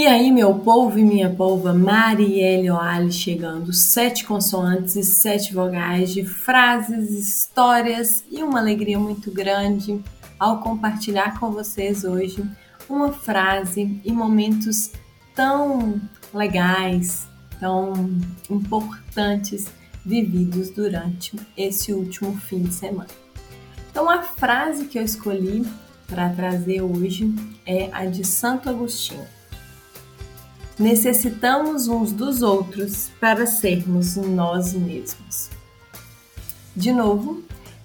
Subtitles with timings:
[0.00, 6.10] E aí, meu povo e minha polva, Marielle Oali chegando, sete consoantes e sete vogais
[6.10, 10.02] de frases, histórias e uma alegria muito grande
[10.38, 12.42] ao compartilhar com vocês hoje
[12.88, 14.90] uma frase e momentos
[15.34, 16.00] tão
[16.32, 17.28] legais,
[17.60, 17.92] tão
[18.48, 19.66] importantes
[20.02, 23.10] vividos durante esse último fim de semana.
[23.90, 25.62] Então, a frase que eu escolhi
[26.06, 27.34] para trazer hoje
[27.66, 29.39] é a de Santo Agostinho
[30.80, 35.50] necessitamos uns dos outros para sermos nós mesmos.
[36.74, 37.42] De novo,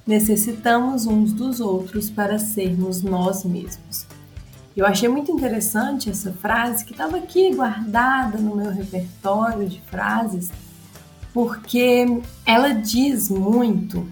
[0.07, 4.07] necessitamos uns dos outros para sermos nós mesmos.
[4.77, 10.49] Eu achei muito interessante essa frase que estava aqui guardada no meu repertório de frases,
[11.33, 14.07] porque ela diz muito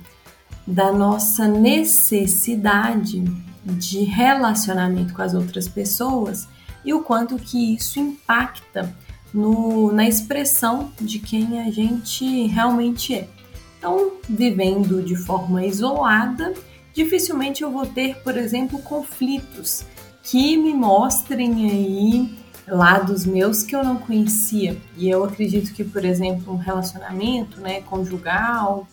[0.68, 3.24] da nossa necessidade
[3.64, 6.50] de relacionamento com as outras pessoas
[6.86, 8.94] e o quanto que isso impacta
[9.34, 13.28] no, na expressão de quem a gente realmente é.
[13.78, 16.54] Então, vivendo de forma isolada,
[16.94, 19.86] dificilmente eu vou ter, por exemplo, conflitos
[20.22, 24.78] que me mostrem aí lados meus que eu não conhecia.
[24.96, 28.88] E eu acredito que, por exemplo, um relacionamento, né, conjugal,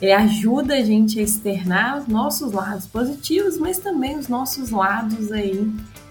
[0.00, 5.32] ele ajuda a gente a externar os nossos lados positivos, mas também os nossos lados
[5.32, 5.68] aí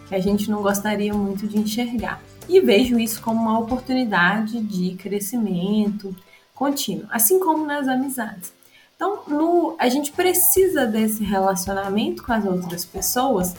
[0.07, 2.21] que a gente não gostaria muito de enxergar.
[2.47, 6.15] E vejo isso como uma oportunidade de crescimento
[6.55, 8.53] contínuo, assim como nas amizades.
[8.95, 13.53] Então, no, a gente precisa desse relacionamento com as outras pessoas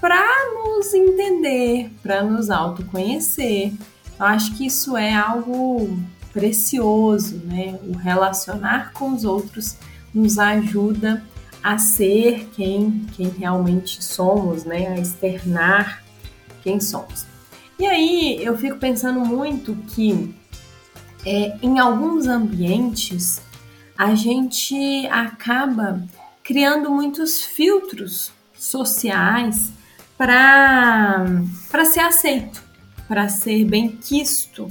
[0.00, 3.72] para nos entender, para nos autoconhecer.
[4.18, 5.98] Eu acho que isso é algo
[6.32, 7.78] precioso, né?
[7.88, 9.76] O relacionar com os outros
[10.12, 11.24] nos ajuda
[11.64, 14.88] a ser quem, quem realmente somos, né?
[14.88, 16.04] A externar
[16.62, 17.24] quem somos.
[17.78, 20.34] E aí eu fico pensando muito que
[21.24, 23.40] é, em alguns ambientes
[23.96, 26.06] a gente acaba
[26.42, 29.72] criando muitos filtros sociais
[30.18, 31.24] para
[31.90, 32.62] ser aceito,
[33.08, 34.68] para ser bem quisto.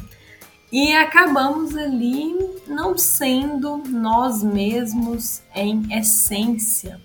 [0.74, 2.36] E acabamos ali
[2.68, 7.00] não sendo nós mesmos em essência.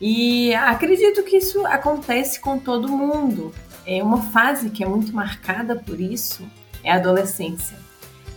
[0.00, 3.54] E acredito que isso acontece com todo mundo.
[3.86, 6.42] É uma fase que é muito marcada por isso
[6.82, 7.76] é a adolescência.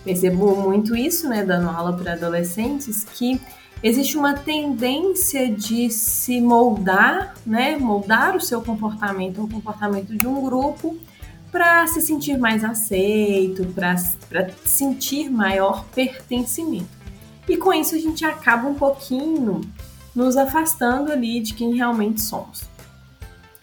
[0.04, 3.42] Percebo muito isso, né, dando aula para adolescentes, que
[3.82, 10.44] existe uma tendência de se moldar, né, moldar o seu comportamento, o comportamento de um
[10.44, 10.96] grupo
[11.54, 13.96] para se sentir mais aceito, para
[14.66, 16.90] sentir maior pertencimento.
[17.48, 19.62] E com isso a gente acaba um pouquinho
[20.16, 22.64] nos afastando ali de quem realmente somos.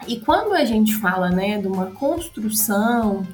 [0.07, 3.27] E quando a gente fala, né, de uma construção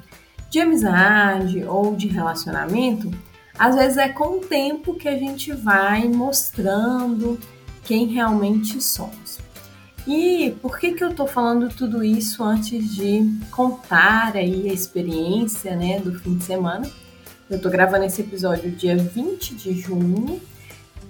[0.50, 3.12] de amizade ou de relacionamento,
[3.56, 7.38] às vezes é com o tempo que a gente vai mostrando
[7.84, 9.38] quem realmente somos.
[10.08, 15.76] E por que, que eu estou falando tudo isso antes de contar aí a experiência
[15.76, 16.90] né, do fim de semana?
[17.50, 20.40] Eu estou gravando esse episódio dia 20 de junho,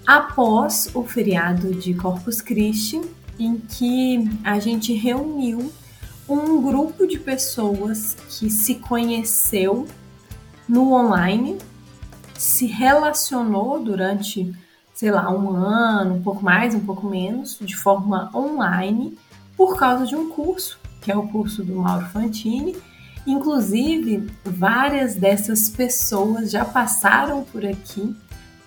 [0.04, 3.00] após o feriado de Corpus Christi,
[3.38, 5.72] em que a gente reuniu
[6.28, 9.86] um grupo de pessoas que se conheceu
[10.68, 11.56] no online,
[12.36, 14.52] se relacionou durante
[14.98, 19.16] sei lá, um ano, um pouco mais, um pouco menos, de forma online,
[19.56, 22.76] por causa de um curso, que é o curso do Mauro Fantini.
[23.24, 28.12] Inclusive, várias dessas pessoas já passaram por aqui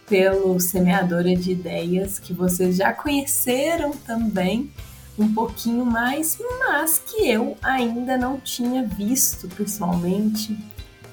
[0.08, 4.72] pelo Semeadora de Ideias, que vocês já conheceram também
[5.20, 10.58] um pouquinho mais, mas que eu ainda não tinha visto pessoalmente,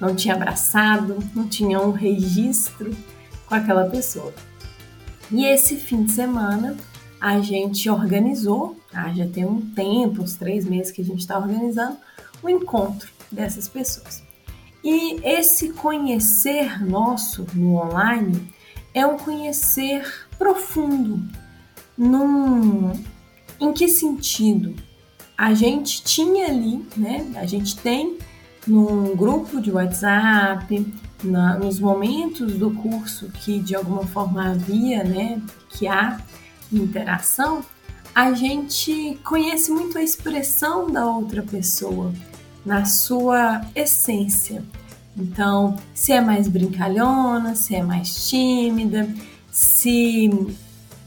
[0.00, 2.96] não tinha abraçado, não tinha um registro
[3.48, 4.32] com aquela pessoa.
[5.30, 6.76] E esse fim de semana
[7.20, 9.12] a gente organizou, tá?
[9.12, 11.96] já tem um tempo, uns três meses que a gente está organizando,
[12.42, 14.22] o encontro dessas pessoas.
[14.82, 18.52] E esse conhecer nosso no online
[18.94, 21.20] é um conhecer profundo.
[21.96, 22.92] Num,
[23.60, 24.76] em que sentido?
[25.36, 27.30] A gente tinha ali, né?
[27.36, 28.18] A gente tem
[28.68, 30.94] num grupo de WhatsApp,
[31.24, 36.20] na, nos momentos do curso que de alguma forma havia, né, que há
[36.72, 37.64] interação,
[38.14, 42.12] a gente conhece muito a expressão da outra pessoa
[42.64, 44.62] na sua essência.
[45.16, 49.08] Então, se é mais brincalhona, se é mais tímida,
[49.50, 50.30] se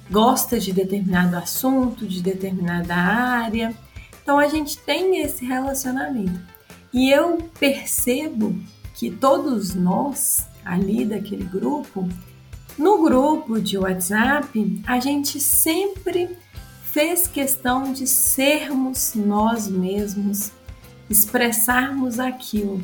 [0.09, 3.73] gosta de determinado assunto, de determinada área.
[4.21, 6.50] Então, a gente tem esse relacionamento.
[6.93, 8.55] E eu percebo
[8.93, 12.07] que todos nós ali daquele grupo,
[12.77, 16.29] no grupo de WhatsApp, a gente sempre
[16.83, 20.51] fez questão de sermos nós mesmos,
[21.09, 22.81] expressarmos aquilo,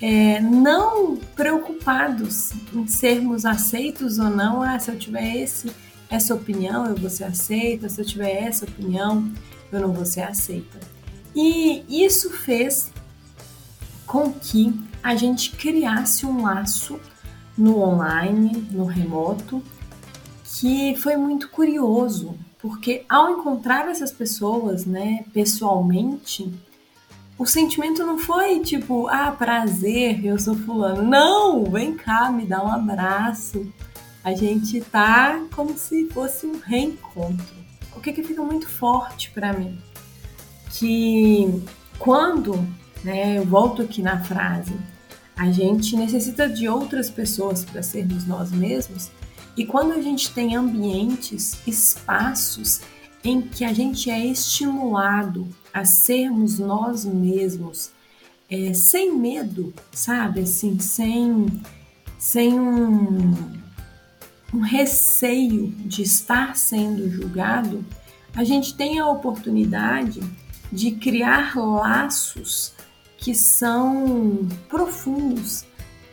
[0.00, 4.62] é, não preocupados em sermos aceitos ou não.
[4.62, 5.70] Ah, se eu tiver esse,
[6.08, 9.30] essa opinião, eu vou ser aceita, se eu tiver essa opinião,
[9.70, 10.80] eu não vou ser aceita.
[11.34, 12.90] E isso fez
[14.10, 16.98] com que a gente criasse um laço
[17.56, 19.62] no online, no remoto,
[20.42, 26.52] que foi muito curioso, porque ao encontrar essas pessoas, né, pessoalmente,
[27.38, 31.02] o sentimento não foi tipo, ah, prazer, eu sou fulano.
[31.02, 33.72] Não, vem cá, me dá um abraço.
[34.24, 37.54] A gente tá como se fosse um reencontro.
[37.94, 39.78] O que que fica muito forte para mim?
[40.68, 41.62] Que
[41.96, 42.58] quando,
[43.04, 44.74] né, eu volto aqui na frase,
[45.36, 49.10] a gente necessita de outras pessoas para sermos nós mesmos,
[49.56, 52.80] e quando a gente tem ambientes, espaços
[53.22, 57.90] em que a gente é estimulado a sermos nós mesmos,
[58.50, 60.40] é, sem medo, sabe?
[60.40, 61.46] Assim, sem,
[62.18, 63.34] sem um,
[64.52, 67.84] um receio de estar sendo julgado,
[68.34, 70.20] a gente tem a oportunidade
[70.72, 72.72] de criar laços
[73.20, 75.64] que são profundos,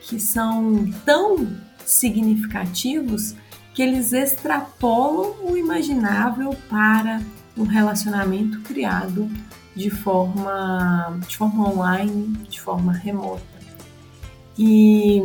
[0.02, 1.48] que são tão
[1.86, 3.34] significativos
[3.74, 7.22] que eles extrapolam o imaginável para
[7.56, 9.30] um relacionamento criado
[9.76, 13.44] de forma, de forma online, de forma remota.
[14.58, 15.22] E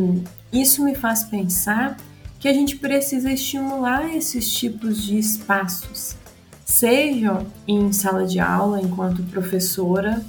[0.52, 1.96] isso me faz pensar
[2.38, 6.14] que a gente precisa estimular esses tipos de espaços,
[6.64, 10.22] seja em sala de aula, enquanto professora,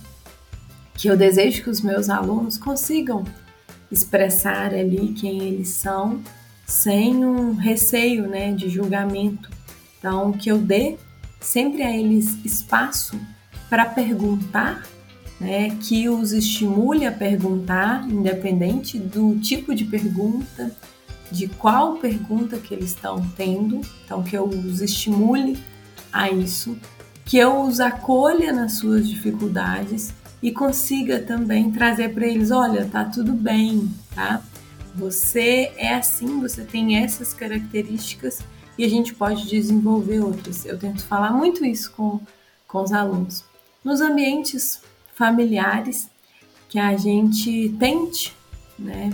[0.95, 3.23] que eu desejo que os meus alunos consigam
[3.91, 6.21] expressar ali quem eles são
[6.65, 9.49] sem um receio né, de julgamento.
[9.99, 10.97] Então, que eu dê
[11.39, 13.19] sempre a eles espaço
[13.69, 14.83] para perguntar,
[15.39, 20.75] né, que os estimule a perguntar, independente do tipo de pergunta,
[21.31, 25.57] de qual pergunta que eles estão tendo, então que eu os estimule
[26.11, 26.77] a isso,
[27.25, 33.05] que eu os acolha nas suas dificuldades e consiga também trazer para eles, olha, tá
[33.05, 34.41] tudo bem, tá?
[34.95, 38.39] Você é assim, você tem essas características
[38.77, 40.65] e a gente pode desenvolver outras.
[40.65, 42.19] Eu tento falar muito isso com,
[42.67, 43.45] com os alunos.
[43.83, 44.81] Nos ambientes
[45.15, 46.09] familiares,
[46.69, 48.35] que a gente tente
[48.77, 49.11] né,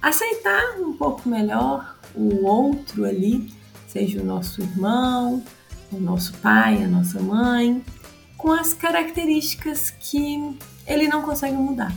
[0.00, 3.52] aceitar um pouco melhor o outro ali,
[3.86, 5.42] seja o nosso irmão,
[5.90, 7.82] o nosso pai, a nossa mãe,
[8.36, 10.56] com as características que
[10.86, 11.92] ele não consegue mudar.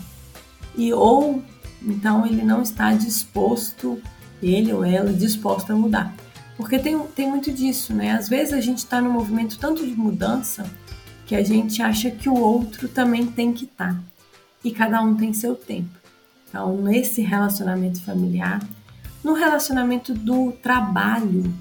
[0.76, 1.44] E ou
[1.84, 4.02] então ele não está disposto,
[4.42, 6.16] ele ou ela, disposto a mudar.
[6.56, 8.12] Porque tem, tem muito disso, né?
[8.12, 10.66] Às vezes a gente está num movimento tanto de mudança
[11.26, 13.94] que a gente acha que o outro também tem que estar.
[13.94, 14.00] Tá.
[14.64, 15.90] E cada um tem seu tempo.
[16.48, 18.62] Então, nesse relacionamento familiar,
[19.24, 21.52] no relacionamento do trabalho,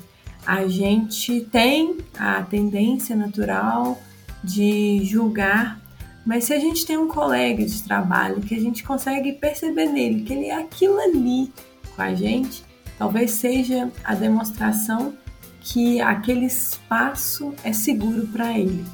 [0.46, 4.00] a gente tem a tendência natural
[4.42, 5.80] de julgar,
[6.24, 10.22] mas se a gente tem um colega de trabalho que a gente consegue perceber nele
[10.22, 11.52] que ele é aquilo ali
[11.94, 12.64] com a gente,
[12.98, 15.14] talvez seja a demonstração
[15.60, 18.84] que aquele espaço é seguro para ele.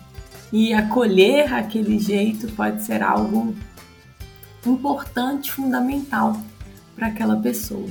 [0.53, 3.55] E acolher aquele jeito pode ser algo
[4.65, 6.41] importante, fundamental
[6.95, 7.89] para aquela pessoa.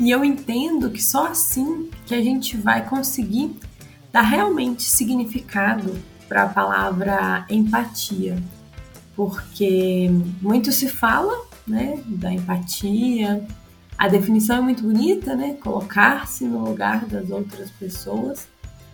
[0.00, 3.56] E eu entendo que só assim que a gente vai conseguir
[4.10, 5.96] dar realmente significado
[6.28, 8.42] para a palavra empatia.
[9.14, 13.46] Porque muito se fala, né, da empatia,
[13.98, 15.54] a definição é muito bonita, né?
[15.54, 18.48] Colocar-se no lugar das outras pessoas,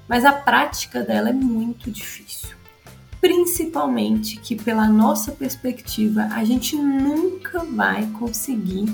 [0.08, 2.56] mas a prática dela é muito difícil.
[3.20, 8.86] Principalmente que, pela nossa perspectiva, a gente nunca vai conseguir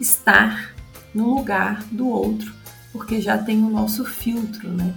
[0.00, 0.73] estar
[1.14, 2.52] no lugar do outro,
[2.92, 4.94] porque já tem o nosso filtro, né?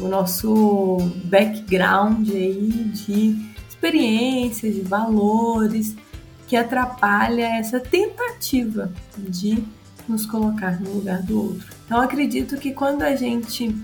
[0.00, 3.36] O nosso background aí de
[3.68, 5.94] experiências, de valores,
[6.48, 9.62] que atrapalha essa tentativa de
[10.08, 11.66] nos colocar no lugar do outro.
[11.86, 13.74] Então acredito que quando a gente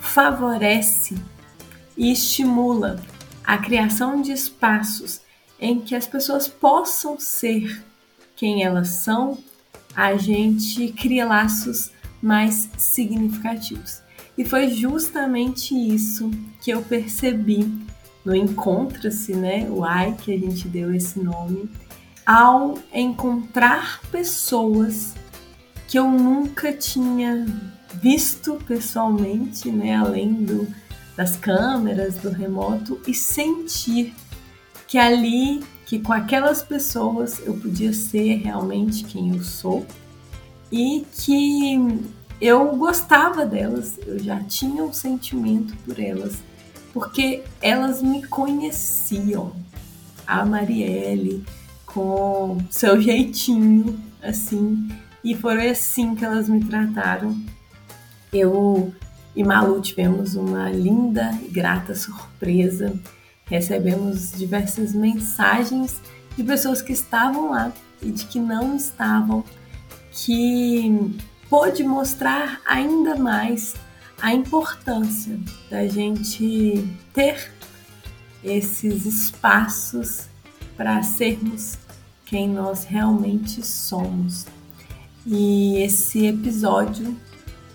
[0.00, 1.16] favorece
[1.96, 3.00] e estimula
[3.44, 5.20] a criação de espaços
[5.60, 7.82] em que as pessoas possam ser
[8.34, 9.38] quem elas são,
[9.94, 14.00] a gente cria laços mais significativos.
[14.36, 16.30] E foi justamente isso
[16.60, 17.70] que eu percebi
[18.24, 19.68] no Encontra-se, né?
[19.68, 21.68] O AI que a gente deu esse nome,
[22.24, 25.14] ao encontrar pessoas
[25.88, 27.44] que eu nunca tinha
[27.94, 30.66] visto pessoalmente, né, além do,
[31.16, 34.14] das câmeras, do remoto, e sentir
[34.86, 39.84] que ali, que com aquelas pessoas eu podia ser realmente quem eu sou
[40.70, 42.00] e que
[42.40, 46.38] eu gostava delas, eu já tinha um sentimento por elas,
[46.94, 49.52] porque elas me conheciam.
[50.26, 51.44] A Marielle,
[51.84, 54.88] com seu jeitinho, assim,
[55.22, 57.38] e foi assim que elas me trataram.
[58.32, 58.94] Eu
[59.36, 62.98] e Malu tivemos uma linda e grata surpresa.
[63.52, 66.00] Recebemos diversas mensagens
[66.34, 69.44] de pessoas que estavam lá e de que não estavam,
[70.10, 71.14] que
[71.50, 73.74] pôde mostrar ainda mais
[74.22, 76.82] a importância da gente
[77.12, 77.52] ter
[78.42, 80.28] esses espaços
[80.74, 81.76] para sermos
[82.24, 84.46] quem nós realmente somos.
[85.26, 87.14] E esse episódio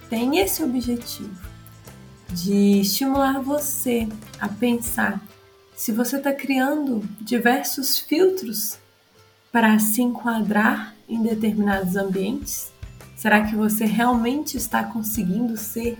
[0.09, 1.37] tem esse objetivo
[2.31, 5.21] de estimular você a pensar
[5.77, 8.79] se você está criando diversos filtros
[9.51, 12.71] para se enquadrar em determinados ambientes.
[13.15, 15.99] Será que você realmente está conseguindo ser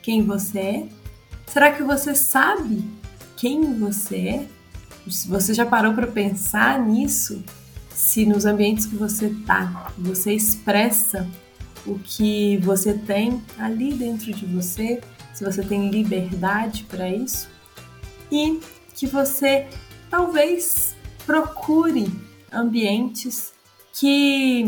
[0.00, 0.88] quem você é?
[1.44, 2.84] Será que você sabe
[3.36, 4.46] quem você é?
[5.26, 7.42] Você já parou para pensar nisso,
[7.92, 11.28] se nos ambientes que você está, você expressa
[11.84, 15.00] o que você tem ali dentro de você,
[15.34, 17.48] se você tem liberdade para isso
[18.30, 18.60] e
[19.00, 19.66] que você
[20.10, 22.12] talvez procure
[22.52, 23.54] ambientes
[23.94, 24.66] que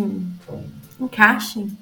[0.99, 1.77] encaixem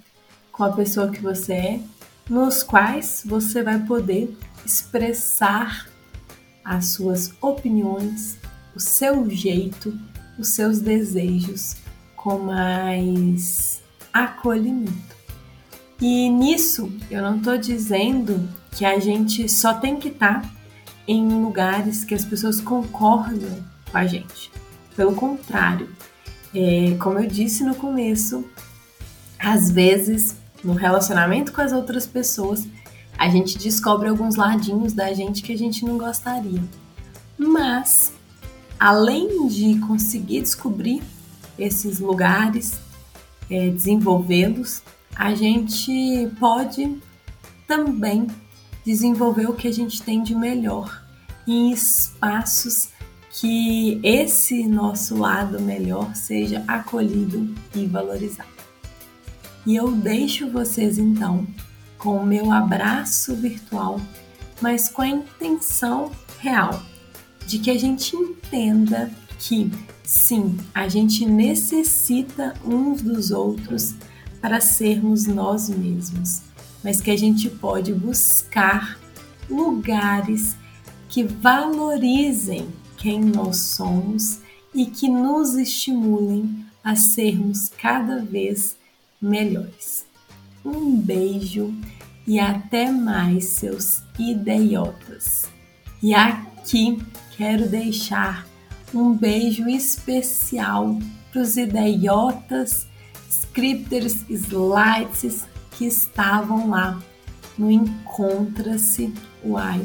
[0.51, 1.81] com a pessoa que você é,
[2.29, 5.89] nos quais você vai poder expressar
[6.65, 8.37] as suas opiniões,
[8.75, 9.97] o seu jeito
[10.37, 11.77] os seus desejos
[12.17, 13.81] com mais
[14.13, 15.17] acolhimento.
[16.01, 20.60] E nisso eu não estou dizendo que a gente só tem que estar tá
[21.07, 24.51] em lugares que as pessoas concordam com a gente.
[24.97, 25.89] Pelo contrário,
[26.55, 28.45] é, como eu disse no começo,
[29.39, 32.67] às vezes no relacionamento com as outras pessoas
[33.17, 36.63] a gente descobre alguns ladinhos da gente que a gente não gostaria.
[37.37, 38.13] Mas
[38.79, 41.03] além de conseguir descobrir
[41.59, 42.81] esses lugares,
[43.51, 44.83] é, desenvolvê-los,
[45.15, 46.99] a gente pode
[47.67, 48.27] também
[48.91, 51.05] desenvolver o que a gente tem de melhor
[51.47, 52.89] em espaços
[53.31, 58.49] que esse nosso lado melhor seja acolhido e valorizado.
[59.65, 61.47] E eu deixo vocês então
[61.99, 64.01] com o meu abraço virtual,
[64.61, 66.83] mas com a intenção real
[67.47, 69.71] de que a gente entenda que
[70.03, 73.95] sim, a gente necessita uns dos outros
[74.41, 76.43] para sermos nós mesmos,
[76.83, 78.99] mas que a gente pode buscar
[79.49, 80.57] lugares
[81.09, 84.41] que valorizem quem nós somos
[84.75, 88.77] e que nos estimulem a sermos cada vez
[89.21, 90.07] melhores.
[90.65, 91.75] Um beijo
[92.27, 95.49] e até mais, seus idiotas.
[96.03, 97.03] E aqui
[97.37, 98.47] quero deixar
[98.95, 100.99] um beijo especial
[101.33, 102.87] para os idiotas,
[103.29, 105.45] scripters, slides
[105.81, 107.01] que estavam lá
[107.57, 109.83] no Encontra-se Uai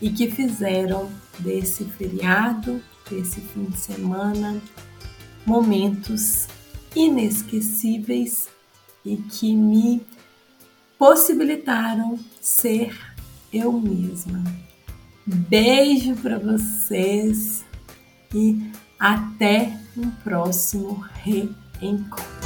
[0.00, 2.80] e que fizeram desse feriado,
[3.10, 4.62] desse fim de semana,
[5.44, 6.46] momentos
[6.94, 8.48] inesquecíveis
[9.04, 10.06] e que me
[10.96, 12.96] possibilitaram ser
[13.52, 14.44] eu mesma.
[15.26, 17.64] Beijo para vocês
[18.32, 22.41] e até um próximo reencontro.